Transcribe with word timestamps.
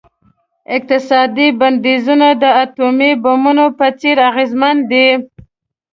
اقتصادي 0.75 1.47
بندیزونه 1.59 2.27
د 2.43 2.43
اټومي 2.63 3.11
بمونو 3.23 3.65
په 3.77 3.85
څیر 3.99 4.17
اغیزمن 4.29 4.75
دي. 4.91 5.07